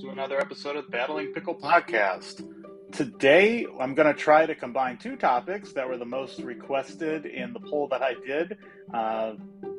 [0.00, 2.42] to another episode of Battling Pickle Podcast.
[2.90, 7.52] Today, I'm going to try to combine two topics that were the most requested in
[7.52, 8.56] the poll that I did,
[8.94, 9.34] uh,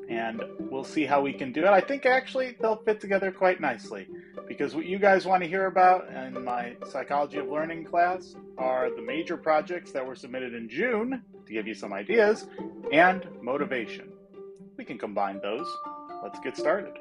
[0.10, 1.70] and we'll see how we can do it.
[1.70, 4.08] I think actually they'll fit together quite nicely
[4.47, 8.96] because what you guys want to hear about in my Psychology of Learning class are
[8.96, 12.46] the major projects that were submitted in June to give you some ideas
[12.92, 14.12] and motivation.
[14.78, 15.67] We can combine those.
[16.22, 16.94] Let's get started.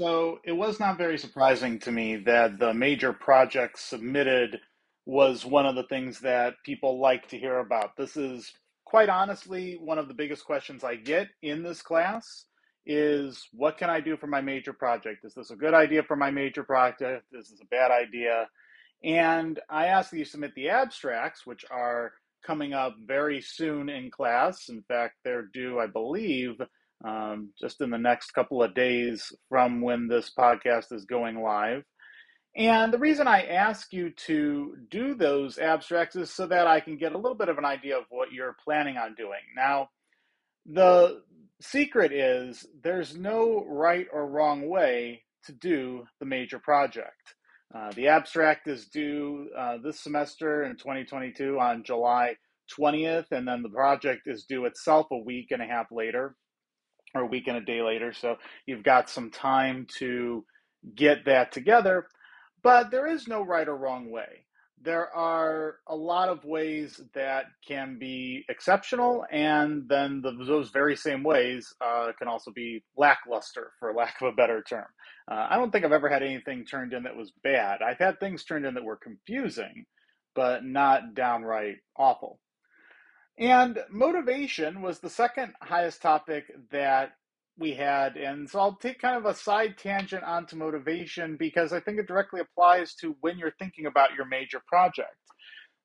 [0.00, 4.58] So it was not very surprising to me that the major project submitted
[5.04, 7.98] was one of the things that people like to hear about.
[7.98, 8.50] This is
[8.86, 12.46] quite honestly one of the biggest questions I get in this class
[12.86, 15.22] is what can I do for my major project?
[15.22, 17.26] Is this a good idea for my major project?
[17.34, 18.48] Is this a bad idea?
[19.04, 22.12] And I ask that you submit the abstracts, which are
[22.42, 24.70] coming up very soon in class.
[24.70, 26.58] In fact, they're due, I believe,
[27.04, 31.82] um, just in the next couple of days from when this podcast is going live.
[32.56, 36.96] And the reason I ask you to do those abstracts is so that I can
[36.96, 39.40] get a little bit of an idea of what you're planning on doing.
[39.56, 39.90] Now,
[40.66, 41.22] the
[41.60, 47.34] secret is there's no right or wrong way to do the major project.
[47.72, 52.34] Uh, the abstract is due uh, this semester in 2022 on July
[52.76, 56.34] 20th, and then the project is due itself a week and a half later
[57.14, 58.12] or a week and a day later.
[58.12, 60.44] So you've got some time to
[60.94, 62.06] get that together.
[62.62, 64.44] But there is no right or wrong way.
[64.82, 70.96] There are a lot of ways that can be exceptional, and then the, those very
[70.96, 74.86] same ways uh, can also be lackluster, for lack of a better term.
[75.30, 77.82] Uh, I don't think I've ever had anything turned in that was bad.
[77.82, 79.84] I've had things turned in that were confusing,
[80.34, 82.40] but not downright awful.
[83.40, 87.12] And motivation was the second highest topic that
[87.58, 88.18] we had.
[88.18, 92.06] And so I'll take kind of a side tangent onto motivation because I think it
[92.06, 95.14] directly applies to when you're thinking about your major project.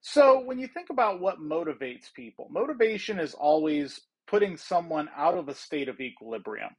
[0.01, 5.47] So when you think about what motivates people, motivation is always putting someone out of
[5.47, 6.71] a state of equilibrium.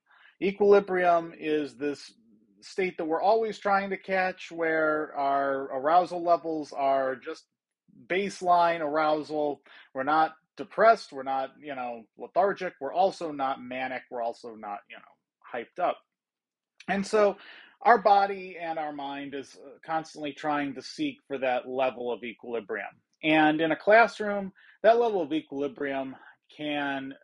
[0.43, 2.13] Equilibrium is this
[2.61, 7.45] state that we're always trying to catch where our arousal levels are just
[8.09, 9.63] baseline arousal.
[9.95, 11.13] We're not depressed.
[11.13, 12.75] We're not, you know, lethargic.
[12.81, 14.03] We're also not manic.
[14.11, 15.99] We're also not, you know, hyped up.
[16.89, 17.37] And so
[17.83, 22.25] our body and our mind is uh, constantly trying to seek for that level of
[22.25, 22.87] equilibrium.
[23.23, 24.53] And in a classroom,
[24.83, 26.17] that level of equilibrium
[26.57, 27.15] can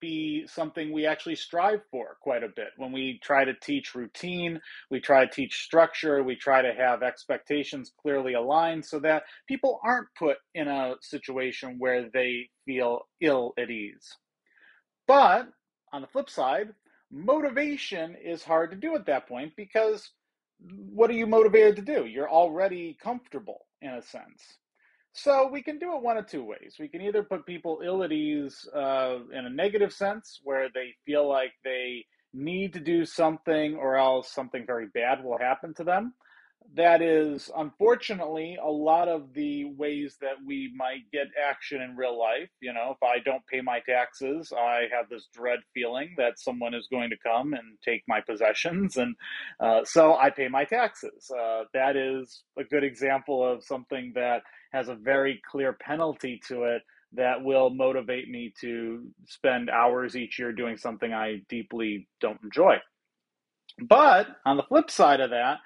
[0.00, 2.68] be something we actually strive for quite a bit.
[2.76, 4.60] When we try to teach routine,
[4.90, 9.80] we try to teach structure, we try to have expectations clearly aligned so that people
[9.84, 14.16] aren't put in a situation where they feel ill at ease.
[15.06, 15.48] But
[15.92, 16.74] on the flip side,
[17.10, 20.10] motivation is hard to do at that point because
[20.60, 22.06] what are you motivated to do?
[22.06, 24.58] You're already comfortable in a sense.
[25.22, 26.76] So we can do it one of two ways.
[26.78, 30.94] We can either put people ill at ease uh, in a negative sense, where they
[31.04, 35.84] feel like they need to do something or else something very bad will happen to
[35.84, 36.14] them.
[36.74, 42.18] That is, unfortunately, a lot of the ways that we might get action in real
[42.18, 42.50] life.
[42.60, 46.74] You know, if I don't pay my taxes, I have this dread feeling that someone
[46.74, 48.98] is going to come and take my possessions.
[48.98, 49.16] And
[49.58, 51.30] uh, so I pay my taxes.
[51.30, 54.42] Uh, that is a good example of something that
[54.72, 60.38] has a very clear penalty to it that will motivate me to spend hours each
[60.38, 62.76] year doing something I deeply don't enjoy.
[63.88, 65.58] But on the flip side of that,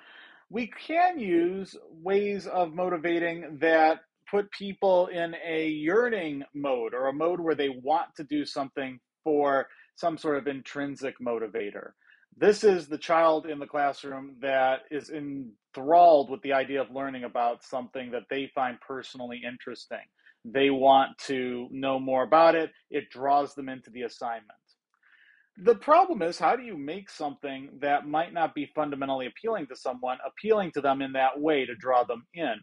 [0.50, 7.12] we can use ways of motivating that put people in a yearning mode or a
[7.12, 11.92] mode where they want to do something for some sort of intrinsic motivator.
[12.36, 17.24] This is the child in the classroom that is enthralled with the idea of learning
[17.24, 19.98] about something that they find personally interesting.
[20.44, 24.50] They want to know more about it, it draws them into the assignment.
[25.58, 29.76] The problem is, how do you make something that might not be fundamentally appealing to
[29.76, 32.54] someone appealing to them in that way to draw them in?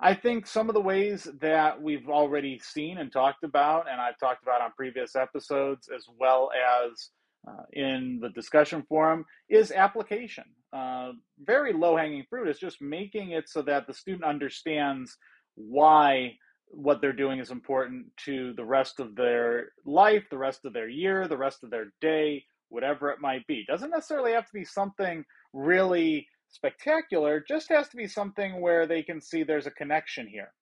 [0.00, 4.18] I think some of the ways that we've already seen and talked about, and I've
[4.18, 7.10] talked about on previous episodes, as well as
[7.48, 10.44] uh, in the discussion forum is application.
[10.72, 15.16] Uh, very low hanging fruit is just making it so that the student understands
[15.54, 16.32] why
[16.70, 20.88] what they're doing is important to the rest of their life, the rest of their
[20.88, 23.64] year, the rest of their day, whatever it might be.
[23.66, 25.24] Doesn't necessarily have to be something
[25.54, 30.52] really spectacular, just has to be something where they can see there's a connection here.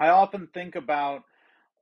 [0.00, 1.22] I often think about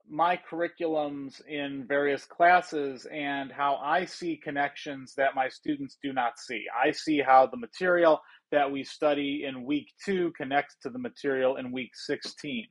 [0.09, 6.39] my curriculums in various classes and how I see connections that my students do not
[6.39, 6.65] see.
[6.83, 8.19] I see how the material
[8.51, 12.65] that we study in week two connects to the material in week 16.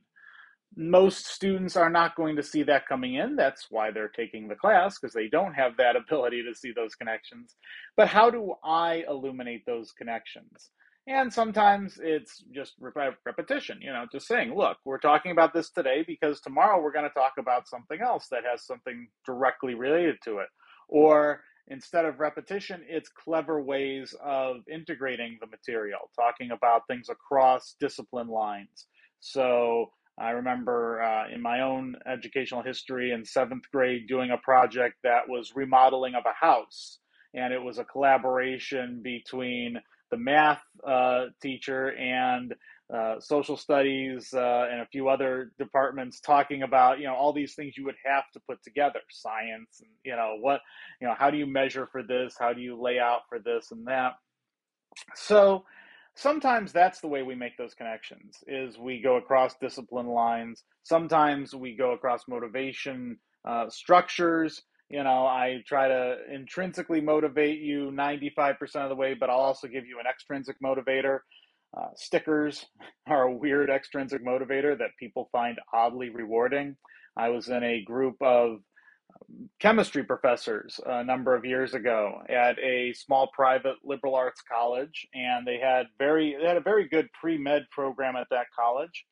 [0.75, 3.35] Most students are not going to see that coming in.
[3.35, 6.95] That's why they're taking the class, because they don't have that ability to see those
[6.95, 7.55] connections.
[7.95, 10.69] But how do I illuminate those connections?
[11.09, 12.75] And sometimes it's just
[13.25, 17.09] repetition, you know, just saying, look, we're talking about this today because tomorrow we're going
[17.09, 20.49] to talk about something else that has something directly related to it.
[20.87, 27.75] Or instead of repetition, it's clever ways of integrating the material, talking about things across
[27.79, 28.85] discipline lines.
[29.19, 29.87] So
[30.19, 35.27] I remember uh, in my own educational history in seventh grade doing a project that
[35.27, 36.99] was remodeling of a house.
[37.33, 39.79] And it was a collaboration between
[40.11, 42.55] the math uh, teacher and
[42.93, 47.53] uh, social studies uh, and a few other departments talking about you know all these
[47.53, 50.61] things you would have to put together science and you know what
[50.99, 52.35] you know how do you measure for this?
[52.39, 54.13] How do you lay out for this and that?
[55.15, 55.65] So
[56.15, 60.63] sometimes that's the way we make those connections is we go across discipline lines.
[60.83, 63.17] Sometimes we go across motivation
[63.47, 69.29] uh, structures you know, I try to intrinsically motivate you 95% of the way, but
[69.29, 71.19] I'll also give you an extrinsic motivator.
[71.77, 72.65] Uh, stickers
[73.07, 76.75] are a weird extrinsic motivator that people find oddly rewarding.
[77.15, 78.59] I was in a group of
[79.59, 85.45] chemistry professors a number of years ago at a small private liberal arts college, and
[85.45, 89.05] they had very they had a very good pre med program at that college.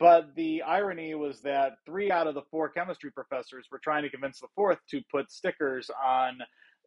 [0.00, 4.10] But the irony was that three out of the four chemistry professors were trying to
[4.10, 6.38] convince the fourth to put stickers on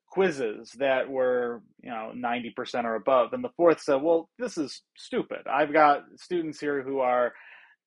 [0.10, 3.34] quizzes that were, you know, 90% or above.
[3.34, 5.48] And the fourth said, well, this is stupid.
[5.50, 7.34] I've got students here who are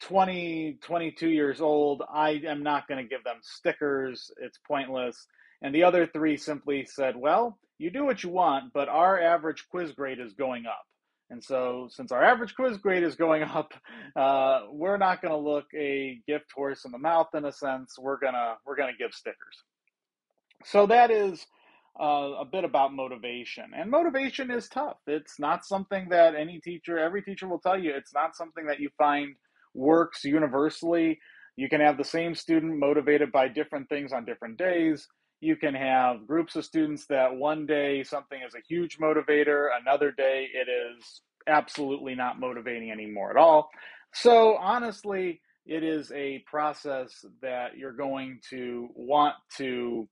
[0.01, 2.03] 20, 22 years old.
[2.13, 4.31] I am not going to give them stickers.
[4.41, 5.27] It's pointless.
[5.63, 9.67] And the other three simply said, well, you do what you want, but our average
[9.71, 10.85] quiz grade is going up.
[11.31, 13.73] And so, since our average quiz grade is going up,
[14.17, 17.97] uh, we're not going to look a gift horse in the mouth in a sense.
[17.99, 19.65] We're gonna we're gonna give stickers.
[20.65, 21.47] So that is
[22.01, 24.99] uh, a bit about motivation, and motivation is tough.
[25.07, 27.93] It's not something that any teacher, every teacher will tell you.
[27.95, 29.35] It's not something that you find
[29.75, 31.19] works universally.
[31.57, 35.07] You can have the same student motivated by different things on different days
[35.45, 40.11] you can have groups of students that one day something is a huge motivator, another
[40.11, 43.71] day it is absolutely not motivating anymore at all.
[44.13, 50.09] So, honestly, it is a process that you're going to want to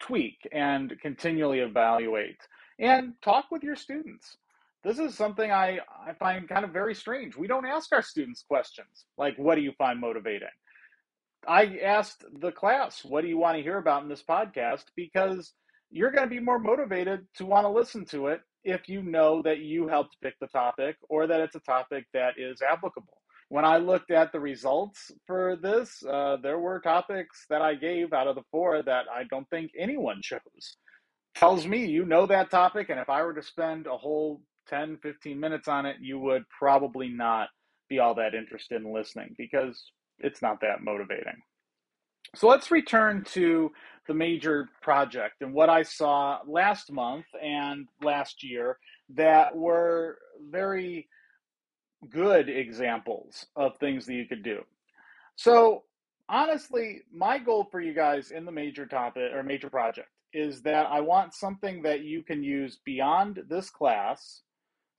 [0.00, 2.40] tweak and continually evaluate
[2.78, 4.36] and talk with your students.
[4.84, 7.36] This is something I, I find kind of very strange.
[7.36, 10.48] We don't ask our students questions like, What do you find motivating?
[11.46, 14.84] I asked the class, what do you want to hear about in this podcast?
[14.96, 15.52] Because
[15.90, 19.42] you're going to be more motivated to want to listen to it if you know
[19.42, 23.22] that you helped pick the topic or that it's a topic that is applicable.
[23.48, 28.12] When I looked at the results for this, uh, there were topics that I gave
[28.12, 30.76] out of the four that I don't think anyone chose.
[31.34, 34.98] Tells me you know that topic, and if I were to spend a whole 10,
[35.02, 37.48] 15 minutes on it, you would probably not
[37.88, 41.42] be all that interested in listening because it's not that motivating.
[42.34, 43.72] So let's return to
[44.06, 48.78] the major project and what I saw last month and last year
[49.10, 50.18] that were
[50.50, 51.08] very
[52.10, 54.62] good examples of things that you could do.
[55.36, 55.84] So
[56.28, 60.86] honestly, my goal for you guys in the major topic or major project is that
[60.86, 64.42] I want something that you can use beyond this class,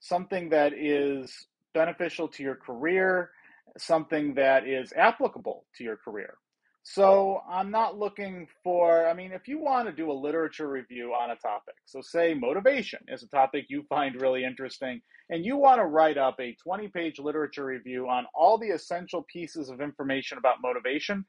[0.00, 3.30] something that is beneficial to your career
[3.78, 6.34] something that is applicable to your career.
[6.82, 11.12] So I'm not looking for, I mean, if you want to do a literature review
[11.12, 15.56] on a topic, so say motivation is a topic you find really interesting, and you
[15.56, 19.82] want to write up a 20 page literature review on all the essential pieces of
[19.82, 21.24] information about motivation,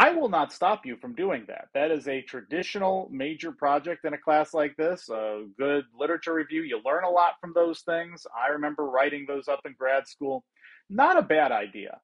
[0.00, 1.66] I will not stop you from doing that.
[1.74, 6.62] That is a traditional major project in a class like this, a good literature review.
[6.62, 8.24] You learn a lot from those things.
[8.32, 10.44] I remember writing those up in grad school.
[10.90, 12.00] Not a bad idea.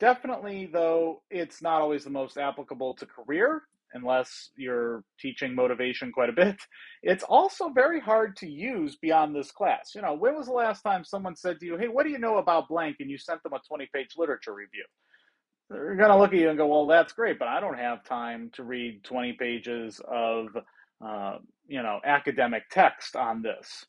[0.00, 3.62] Definitely, though, it's not always the most applicable to career
[3.94, 6.56] unless you're teaching motivation quite a bit.
[7.02, 9.92] It's also very hard to use beyond this class.
[9.94, 12.18] You know, when was the last time someone said to you, hey, what do you
[12.18, 12.96] know about blank?
[12.98, 14.84] And you sent them a 20 page literature review.
[15.70, 18.04] They're going to look at you and go, well, that's great, but I don't have
[18.04, 20.48] time to read 20 pages of,
[21.04, 23.86] uh, you know, academic text on this.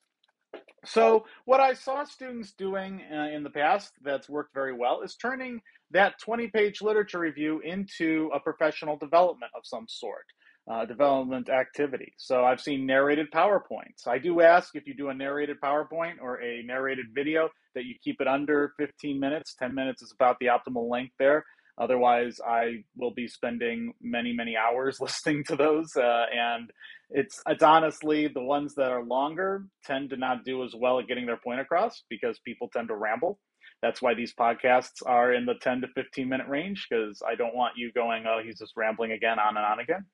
[0.86, 5.16] So, what I saw students doing uh, in the past that's worked very well is
[5.16, 10.26] turning that 20 page literature review into a professional development of some sort,
[10.72, 12.14] uh, development activity.
[12.18, 14.08] So, I've seen narrated PowerPoints.
[14.08, 17.96] I do ask if you do a narrated PowerPoint or a narrated video that you
[18.04, 19.56] keep it under 15 minutes.
[19.60, 21.44] 10 minutes is about the optimal length there.
[21.78, 25.96] Otherwise, I will be spending many, many hours listening to those.
[25.96, 26.70] Uh, and
[27.10, 31.08] it's it's honestly the ones that are longer tend to not do as well at
[31.08, 33.40] getting their point across because people tend to ramble.
[33.82, 37.56] That's why these podcasts are in the 10 to 15 minute range because I don't
[37.56, 40.06] want you going, oh, he's just rambling again, on and on again.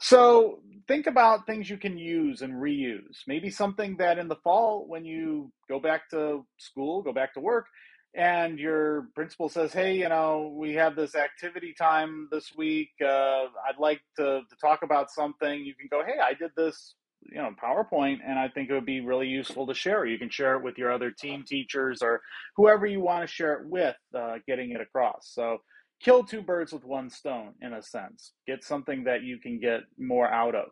[0.00, 3.18] So think about things you can use and reuse.
[3.26, 7.40] Maybe something that in the fall, when you go back to school, go back to
[7.40, 7.66] work,
[8.14, 12.90] and your principal says, "Hey, you know, we have this activity time this week.
[13.00, 16.94] Uh, I'd like to, to talk about something." You can go, "Hey, I did this,
[17.22, 20.06] you know, PowerPoint, and I think it would be really useful to share.
[20.06, 22.20] You can share it with your other team teachers or
[22.56, 25.58] whoever you want to share it with, uh, getting it across." So,
[26.00, 28.32] kill two birds with one stone, in a sense.
[28.46, 30.70] Get something that you can get more out of.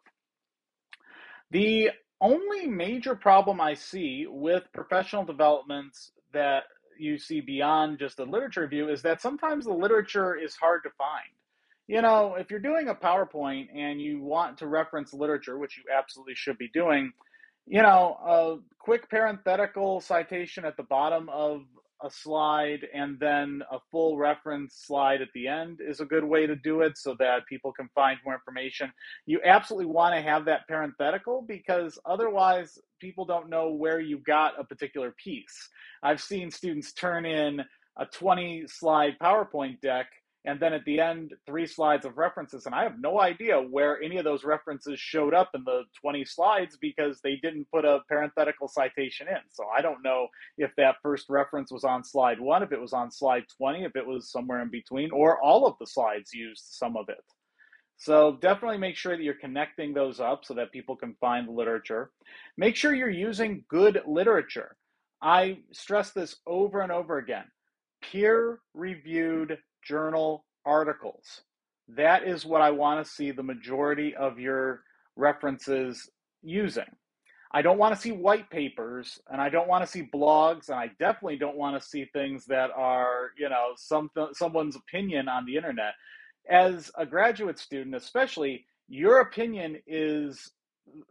[1.51, 1.91] The
[2.21, 6.65] only major problem I see with professional developments that
[6.99, 10.91] you see beyond just the literature review is that sometimes the literature is hard to
[10.99, 11.29] find.
[11.89, 15.85] You know, if you're doing a PowerPoint and you want to reference literature, which you
[15.97, 17.13] absolutely should be doing,
[17.67, 21.63] you know, a quick parenthetical citation at the bottom of
[22.05, 26.47] a slide and then a full reference slide at the end is a good way
[26.47, 28.93] to do it so that people can find more information.
[29.25, 34.61] You absolutely want to have that parenthetical because otherwise people don't know where you got
[34.61, 35.69] a particular piece.
[36.03, 37.63] I've seen students turn in
[37.99, 40.07] a 20 slide PowerPoint deck
[40.47, 44.01] and then at the end three slides of references and i have no idea where
[44.01, 47.99] any of those references showed up in the 20 slides because they didn't put a
[48.09, 49.41] parenthetical citation in.
[49.51, 52.93] So i don't know if that first reference was on slide 1 if it was
[52.93, 56.65] on slide 20 if it was somewhere in between or all of the slides used
[56.65, 57.23] some of it.
[57.99, 61.53] So definitely make sure that you're connecting those up so that people can find the
[61.53, 62.11] literature.
[62.59, 64.77] Make sure you're using good literature.
[65.23, 67.47] I stress this over and over again
[68.11, 71.43] peer reviewed journal articles.
[71.89, 74.83] That is what I want to see the majority of your
[75.17, 76.09] references
[76.43, 76.85] using.
[77.53, 80.79] I don't want to see white papers and I don't want to see blogs and
[80.79, 85.47] I definitely don't want to see things that are, you know, some someone's opinion on
[85.47, 85.95] the internet.
[86.51, 90.51] As a graduate student, especially, your opinion is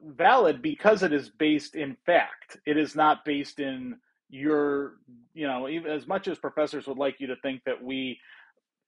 [0.05, 2.57] valid because it is based in fact.
[2.65, 3.97] It is not based in
[4.35, 4.95] your,
[5.33, 8.19] you know, even as much as professors would like you to think that we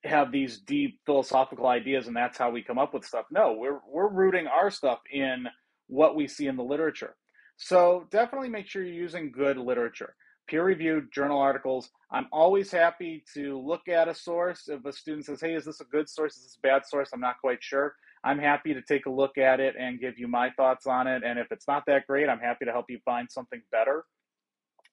[0.04, 3.26] have these deep philosophical ideas and that's how we come up with stuff.
[3.32, 5.48] No, we're we're rooting our stuff in
[5.88, 7.16] what we see in the literature.
[7.58, 10.16] So definitely make sure you're using good literature.
[10.48, 11.90] Peer-reviewed journal articles.
[12.12, 14.70] I'm always happy to look at a source.
[14.70, 16.38] If a student says, "Hey, is this a good source?
[16.38, 17.96] Is this a bad source?" I'm not quite sure.
[18.24, 21.24] I'm happy to take a look at it and give you my thoughts on it.
[21.24, 24.06] And if it's not that great, I'm happy to help you find something better.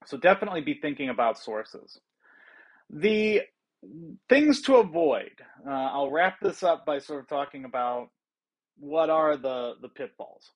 [0.06, 2.00] So definitely be thinking about sources.
[2.90, 3.42] The
[4.28, 5.32] things to avoid.
[5.66, 8.08] Uh, I'll wrap this up by sort of talking about
[8.78, 10.50] what are the the pitfalls.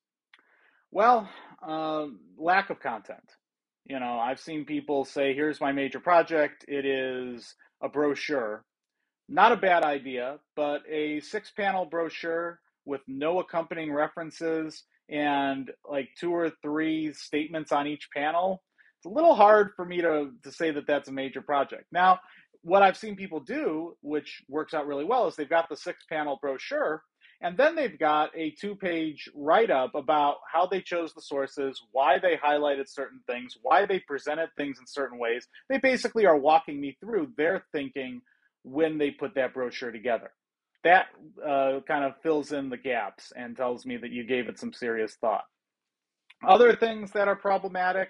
[0.91, 1.29] Well,
[1.67, 3.33] uh, lack of content.
[3.85, 6.65] You know, I've seen people say, "Here's my major project.
[6.69, 8.65] It is a brochure."
[9.29, 16.33] Not a bad idea, but a six-panel brochure with no accompanying references and like two
[16.35, 18.63] or three statements on each panel.
[18.99, 21.85] It's a little hard for me to, to say that that's a major project.
[21.93, 22.19] Now,
[22.63, 26.05] what I've seen people do, which works out really well, is they've got the six
[26.09, 27.03] panel brochure
[27.41, 31.81] and then they've got a two page write up about how they chose the sources,
[31.93, 35.47] why they highlighted certain things, why they presented things in certain ways.
[35.69, 38.23] They basically are walking me through their thinking
[38.65, 40.33] when they put that brochure together.
[40.83, 41.07] That
[41.45, 44.73] uh, kind of fills in the gaps and tells me that you gave it some
[44.73, 45.45] serious thought.
[46.47, 48.09] Other things that are problematic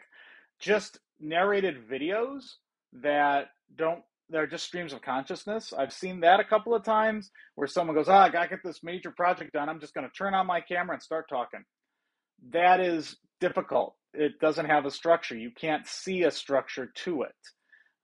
[0.59, 2.45] just narrated videos
[2.93, 5.73] that don't they're just streams of consciousness.
[5.77, 8.49] I've seen that a couple of times where someone goes, "Ah, oh, I got to
[8.49, 9.69] get this major project done.
[9.69, 11.65] I'm just going to turn on my camera and start talking."
[12.51, 13.95] That is difficult.
[14.13, 15.37] It doesn't have a structure.
[15.37, 17.35] You can't see a structure to it.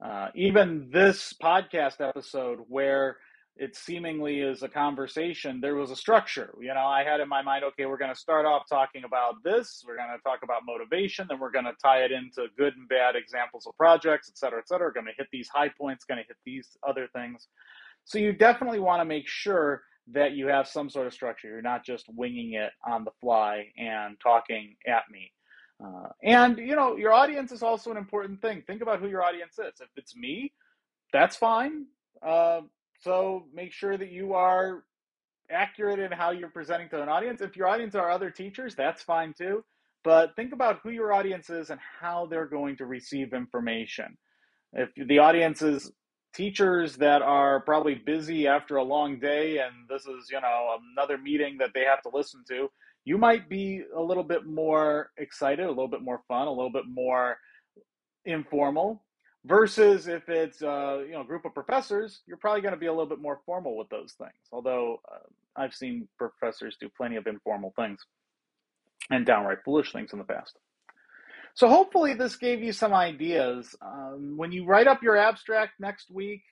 [0.04, 3.18] Uh, even this podcast episode, where
[3.56, 6.52] it seemingly is a conversation, there was a structure.
[6.61, 9.44] You know, I had in my mind, okay, we're going to start off talking about
[9.44, 9.84] this.
[9.87, 11.26] We're going to talk about motivation.
[11.28, 14.58] Then we're going to tie it into good and bad examples of projects, et cetera,
[14.58, 14.88] et cetera.
[14.88, 17.46] We're going to hit these high points, going to hit these other things.
[18.04, 19.82] So you definitely want to make sure
[20.12, 21.49] that you have some sort of structure.
[21.49, 25.30] You're not just winging it on the fly and talking at me.
[25.82, 28.62] Uh, and you know, your audience is also an important thing.
[28.66, 29.80] Think about who your audience is.
[29.80, 30.52] If it's me,
[31.12, 31.87] that's fine.
[32.25, 32.62] Uh,
[33.04, 34.82] so make sure that you are
[35.50, 37.42] accurate in how you're presenting to an audience.
[37.42, 39.62] If your audience are other teachers, that's fine too.
[40.02, 44.16] But think about who your audience is and how they're going to receive information.
[44.73, 45.92] If the audience is
[46.34, 51.18] teachers that are probably busy after a long day and this is, you know, another
[51.18, 52.68] meeting that they have to listen to,
[53.04, 56.73] you might be a little bit more excited, a little bit more fun, a little
[56.73, 57.37] bit more
[58.25, 59.04] informal
[59.44, 62.86] versus if it's uh, you know a group of professors you're probably going to be
[62.86, 67.16] a little bit more formal with those things although uh, i've seen professors do plenty
[67.16, 68.00] of informal things
[69.10, 70.58] and downright foolish things in the past
[71.54, 76.10] so hopefully this gave you some ideas um, when you write up your abstract next
[76.10, 76.42] week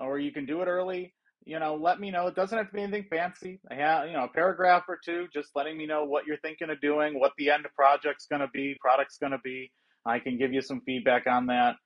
[0.00, 2.26] or you can do it early you know, let me know.
[2.28, 3.60] It doesn't have to be anything fancy.
[3.70, 6.70] I have, you know, a paragraph or two, just letting me know what you're thinking
[6.70, 9.72] of doing, what the end project's going to be, product's going to be.
[10.06, 11.76] I can give you some feedback on that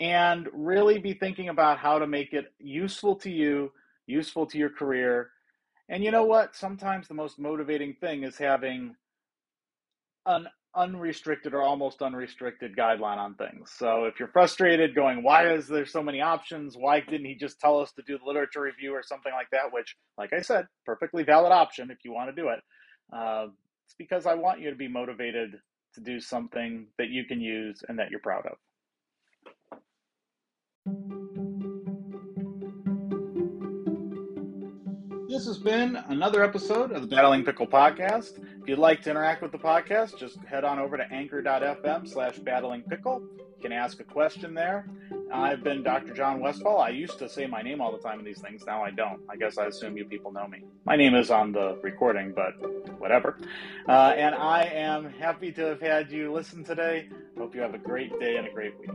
[0.00, 3.70] and really be thinking about how to make it useful to you,
[4.06, 5.30] useful to your career.
[5.90, 6.56] And you know what?
[6.56, 8.96] Sometimes the most motivating thing is having
[10.24, 13.72] an unrestricted or almost unrestricted guideline on things.
[13.76, 16.76] So if you're frustrated going, why is there so many options?
[16.76, 19.72] Why didn't he just tell us to do the literature review or something like that?
[19.72, 22.60] Which, like I said, perfectly valid option if you want to do it.
[23.12, 23.48] Uh,
[23.84, 25.56] it's because I want you to be motivated
[25.94, 28.56] to do something that you can use and that you're proud of.
[35.40, 38.38] This has been another episode of the Battling Pickle Podcast.
[38.60, 42.38] If you'd like to interact with the podcast, just head on over to anchor.fm slash
[42.40, 43.22] battlingpickle.
[43.38, 44.86] You can ask a question there.
[45.32, 46.12] I've been Dr.
[46.12, 46.78] John Westfall.
[46.80, 48.64] I used to say my name all the time in these things.
[48.66, 49.20] Now I don't.
[49.30, 50.64] I guess I assume you people know me.
[50.84, 52.52] My name is on the recording, but
[52.98, 53.38] whatever.
[53.88, 57.08] Uh, and I am happy to have had you listen today.
[57.38, 58.90] Hope you have a great day and a great week.